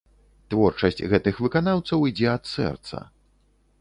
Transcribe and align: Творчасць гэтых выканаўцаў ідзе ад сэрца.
Творчасць 0.53 1.03
гэтых 1.11 1.35
выканаўцаў 1.47 2.07
ідзе 2.13 2.27
ад 2.35 2.43
сэрца. 2.55 3.07